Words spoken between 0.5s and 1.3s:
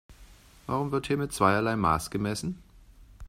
Warum wird hier